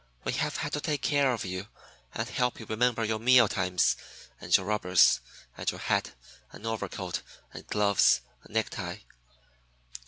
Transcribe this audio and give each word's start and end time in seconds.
We 0.23 0.31
have 0.31 0.57
had 0.57 0.73
to 0.73 0.81
take 0.81 1.03
care 1.03 1.31
of 1.31 1.45
you 1.45 1.67
and 2.15 2.27
help 2.27 2.59
you 2.59 2.65
remember 2.65 3.05
your 3.05 3.19
meal 3.19 3.47
times, 3.47 3.95
and 4.39 4.57
your 4.57 4.65
rubbers, 4.65 5.19
and 5.55 5.69
your 5.69 5.79
hat, 5.79 6.13
and 6.51 6.65
overcoat 6.65 7.21
and 7.53 7.67
gloves 7.67 8.21
and 8.43 8.55
necktie. 8.55 8.97